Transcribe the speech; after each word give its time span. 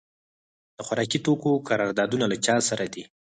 د 0.77 0.79
خوراکي 0.85 1.19
توکو 1.25 1.51
قراردادونه 1.69 2.25
له 2.31 2.37
چا 2.45 2.55
سره 2.69 2.85
دي؟ 2.93 3.03